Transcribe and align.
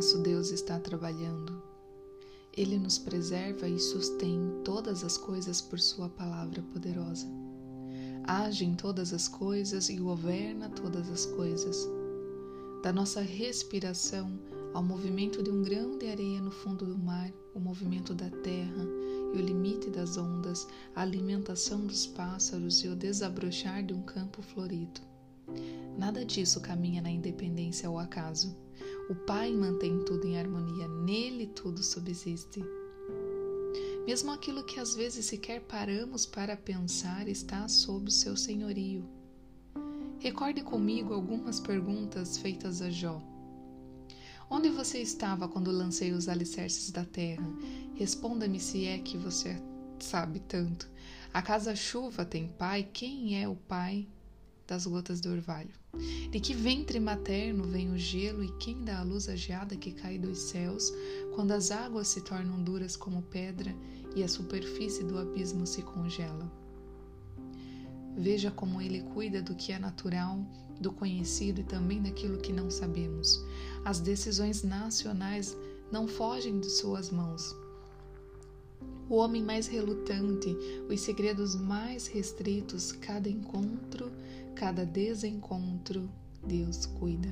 nosso 0.00 0.16
Deus 0.16 0.50
está 0.50 0.80
trabalhando. 0.80 1.62
Ele 2.56 2.78
nos 2.78 2.96
preserva 2.96 3.68
e 3.68 3.78
sustém 3.78 4.50
todas 4.64 5.04
as 5.04 5.18
coisas 5.18 5.60
por 5.60 5.78
Sua 5.78 6.08
palavra 6.08 6.62
poderosa. 6.72 7.26
Age 8.24 8.64
em 8.64 8.74
todas 8.74 9.12
as 9.12 9.28
coisas 9.28 9.90
e 9.90 9.96
governa 9.96 10.70
todas 10.70 11.10
as 11.10 11.26
coisas. 11.26 11.86
Da 12.82 12.94
nossa 12.94 13.20
respiração 13.20 14.40
ao 14.72 14.82
movimento 14.82 15.42
de 15.42 15.50
um 15.50 15.62
grão 15.62 15.98
de 15.98 16.06
areia 16.06 16.40
no 16.40 16.50
fundo 16.50 16.86
do 16.86 16.96
mar, 16.96 17.30
o 17.54 17.60
movimento 17.60 18.14
da 18.14 18.30
terra 18.30 18.86
e 19.34 19.36
o 19.36 19.44
limite 19.44 19.90
das 19.90 20.16
ondas, 20.16 20.66
a 20.96 21.02
alimentação 21.02 21.86
dos 21.86 22.06
pássaros 22.06 22.82
e 22.82 22.88
o 22.88 22.96
desabrochar 22.96 23.84
de 23.84 23.92
um 23.92 24.00
campo 24.00 24.40
florido. 24.40 25.02
Nada 25.98 26.24
disso 26.24 26.58
caminha 26.58 27.02
na 27.02 27.10
independência 27.10 27.90
ou 27.90 27.98
acaso. 27.98 28.56
O 29.08 29.14
Pai 29.14 29.52
mantém 29.52 29.98
tudo 30.04 30.26
em 30.26 30.38
harmonia, 30.38 30.86
nele 30.88 31.46
tudo 31.46 31.82
subsiste. 31.82 32.62
Mesmo 34.06 34.32
aquilo 34.32 34.64
que 34.64 34.80
às 34.80 34.94
vezes 34.94 35.26
sequer 35.26 35.60
paramos 35.62 36.26
para 36.26 36.56
pensar 36.56 37.28
está 37.28 37.68
sob 37.68 38.08
o 38.08 38.12
seu 38.12 38.36
senhorio. 38.36 39.08
Recorde 40.18 40.62
comigo 40.62 41.14
algumas 41.14 41.60
perguntas 41.60 42.36
feitas 42.36 42.82
a 42.82 42.90
Jó. 42.90 43.22
Onde 44.48 44.68
você 44.68 44.98
estava 44.98 45.48
quando 45.48 45.70
lancei 45.70 46.12
os 46.12 46.28
alicerces 46.28 46.90
da 46.90 47.04
terra? 47.04 47.46
Responda-me 47.94 48.58
se 48.58 48.84
é 48.84 48.98
que 48.98 49.16
você 49.16 49.56
sabe 50.00 50.40
tanto. 50.40 50.90
A 51.32 51.74
chuva 51.76 52.24
tem 52.24 52.48
pai? 52.48 52.88
Quem 52.92 53.40
é 53.40 53.48
o 53.48 53.54
pai 53.54 54.08
das 54.70 54.86
gotas 54.86 55.20
do 55.20 55.30
orvalho. 55.30 55.74
De 56.30 56.38
que 56.38 56.54
ventre 56.54 57.00
materno 57.00 57.64
vem 57.64 57.90
o 57.90 57.98
gelo 57.98 58.44
e 58.44 58.52
quem 58.58 58.84
dá 58.84 59.00
a 59.00 59.02
luz 59.02 59.28
à 59.28 59.34
geada 59.34 59.76
que 59.76 59.90
cai 59.90 60.16
dos 60.16 60.38
céus, 60.38 60.92
quando 61.34 61.50
as 61.50 61.72
águas 61.72 62.06
se 62.06 62.20
tornam 62.20 62.62
duras 62.62 62.96
como 62.96 63.20
pedra 63.20 63.74
e 64.14 64.22
a 64.22 64.28
superfície 64.28 65.02
do 65.02 65.18
abismo 65.18 65.66
se 65.66 65.82
congela. 65.82 66.50
Veja 68.16 68.50
como 68.52 68.80
ele 68.80 69.02
cuida 69.12 69.42
do 69.42 69.56
que 69.56 69.72
é 69.72 69.78
natural, 69.78 70.38
do 70.80 70.92
conhecido 70.92 71.60
e 71.60 71.64
também 71.64 72.00
daquilo 72.00 72.38
que 72.38 72.52
não 72.52 72.70
sabemos. 72.70 73.44
As 73.84 73.98
decisões 73.98 74.62
nacionais 74.62 75.56
não 75.90 76.06
fogem 76.06 76.60
de 76.60 76.70
suas 76.70 77.10
mãos. 77.10 77.56
O 79.08 79.16
homem 79.16 79.42
mais 79.42 79.66
relutante, 79.66 80.56
os 80.88 81.00
segredos 81.00 81.56
mais 81.56 82.06
restritos, 82.06 82.92
cada 82.92 83.28
encontro 83.28 84.10
cada 84.60 84.84
desencontro, 84.84 86.06
Deus 86.46 86.84
cuida. 86.84 87.30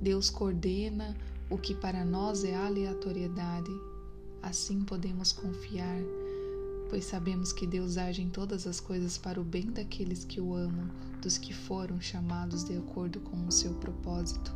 Deus 0.00 0.28
coordena 0.28 1.16
o 1.48 1.56
que 1.56 1.72
para 1.72 2.04
nós 2.04 2.42
é 2.42 2.52
aleatoriedade. 2.52 3.70
Assim 4.42 4.82
podemos 4.82 5.30
confiar, 5.30 6.00
pois 6.90 7.04
sabemos 7.04 7.52
que 7.52 7.64
Deus 7.64 7.96
age 7.96 8.22
em 8.22 8.28
todas 8.28 8.66
as 8.66 8.80
coisas 8.80 9.16
para 9.16 9.40
o 9.40 9.44
bem 9.44 9.66
daqueles 9.66 10.24
que 10.24 10.40
o 10.40 10.52
amam, 10.52 10.90
dos 11.20 11.38
que 11.38 11.54
foram 11.54 12.00
chamados 12.00 12.64
de 12.64 12.76
acordo 12.76 13.20
com 13.20 13.46
o 13.46 13.52
seu 13.52 13.74
propósito. 13.74 14.52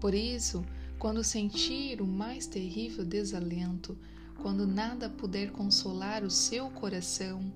Por 0.00 0.14
isso, 0.14 0.64
quando 0.98 1.22
sentir 1.22 2.02
o 2.02 2.06
mais 2.08 2.48
terrível 2.48 3.04
desalento, 3.04 3.96
quando 4.40 4.66
nada 4.66 5.08
puder 5.08 5.50
consolar 5.50 6.24
o 6.24 6.30
seu 6.30 6.70
coração, 6.70 7.52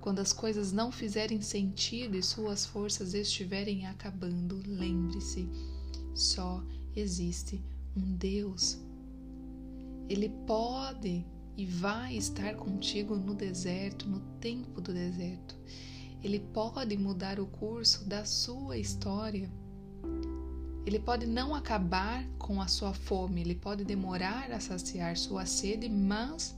quando 0.00 0.20
as 0.20 0.32
coisas 0.32 0.72
não 0.72 0.90
fizerem 0.90 1.40
sentido 1.40 2.16
e 2.16 2.22
suas 2.22 2.64
forças 2.64 3.12
estiverem 3.14 3.86
acabando, 3.86 4.60
lembre-se: 4.66 5.48
só 6.14 6.62
existe 6.96 7.62
um 7.96 8.16
Deus. 8.16 8.78
Ele 10.08 10.28
pode 10.46 11.24
e 11.56 11.66
vai 11.66 12.16
estar 12.16 12.54
contigo 12.54 13.14
no 13.16 13.34
deserto, 13.34 14.08
no 14.08 14.20
tempo 14.40 14.80
do 14.80 14.92
deserto. 14.92 15.56
Ele 16.22 16.40
pode 16.40 16.96
mudar 16.96 17.38
o 17.38 17.46
curso 17.46 18.04
da 18.04 18.24
sua 18.24 18.78
história. 18.78 19.50
Ele 20.90 20.98
pode 20.98 21.24
não 21.24 21.54
acabar 21.54 22.26
com 22.36 22.60
a 22.60 22.66
sua 22.66 22.92
fome, 22.92 23.42
ele 23.42 23.54
pode 23.54 23.84
demorar 23.84 24.50
a 24.50 24.58
saciar 24.58 25.16
sua 25.16 25.46
sede, 25.46 25.88
mas 25.88 26.52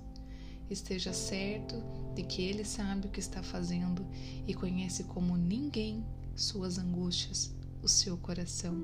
esteja 0.70 1.12
certo 1.12 1.74
de 2.14 2.22
que 2.22 2.40
Ele 2.40 2.64
sabe 2.64 3.06
o 3.06 3.10
que 3.10 3.20
está 3.20 3.42
fazendo 3.42 4.06
e 4.46 4.54
conhece 4.54 5.04
como 5.04 5.36
ninguém 5.36 6.02
suas 6.34 6.78
angústias, 6.78 7.54
o 7.82 7.88
seu 7.88 8.16
coração. 8.16 8.82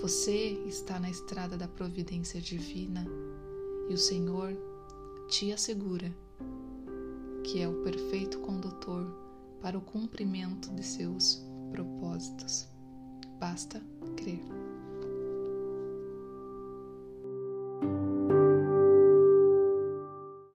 Você 0.00 0.52
está 0.66 0.98
na 0.98 1.10
estrada 1.10 1.58
da 1.58 1.68
providência 1.68 2.40
divina 2.40 3.06
e 3.90 3.92
o 3.92 3.98
Senhor 3.98 4.56
te 5.28 5.52
assegura 5.52 6.10
que 7.44 7.60
é 7.60 7.68
o 7.68 7.82
perfeito 7.82 8.38
condutor 8.38 9.04
para 9.60 9.76
o 9.76 9.82
cumprimento 9.82 10.70
de 10.70 10.82
seus 10.82 11.44
propósitos. 11.70 12.70
Basta 13.40 13.80
crer. 14.16 14.38